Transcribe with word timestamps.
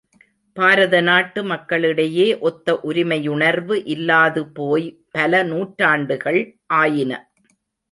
பாரத 0.57 1.01
நாட்டு 1.01 1.43
மக்களிடையே 1.43 2.25
ஒத்த 2.39 2.79
உரிமையுணர்வு 2.83 3.77
இல்லாது 3.85 4.43
போய் 4.51 4.87
பல 5.11 5.43
நூற்றாண்டுகள் 5.43 6.41
ஆயின. 6.75 7.11